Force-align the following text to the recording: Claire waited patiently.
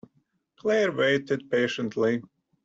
Claire 0.55 0.91
waited 0.97 1.47
patiently. 1.51 2.23